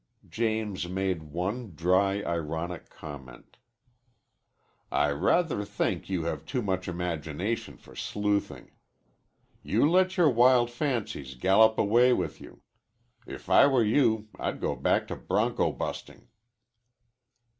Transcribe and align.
James 0.27 0.89
made 0.89 1.21
one 1.21 1.75
dry, 1.75 2.23
ironic 2.23 2.89
comment. 2.89 3.57
"I 4.91 5.11
rather 5.11 5.63
think 5.63 6.09
you 6.09 6.23
have 6.23 6.43
too 6.43 6.63
much 6.63 6.87
imagination 6.87 7.77
for 7.77 7.95
sleuthing. 7.95 8.71
You 9.61 9.87
let 9.87 10.17
your 10.17 10.31
wild 10.31 10.71
fancies 10.71 11.35
gallop 11.35 11.77
away 11.77 12.13
with 12.13 12.41
you. 12.41 12.63
If 13.27 13.47
I 13.47 13.67
were 13.67 13.83
you 13.83 14.27
I'd 14.39 14.59
go 14.59 14.75
back 14.75 15.07
to 15.09 15.15
bronco 15.15 15.71
busting." 15.71 16.27